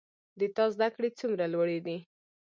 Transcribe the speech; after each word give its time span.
د 0.39 0.41
تا 0.55 0.65
زده 0.73 0.87
کړي 0.95 1.09
څومره 1.19 1.45
لوړي 1.53 1.79
دي 1.85 1.97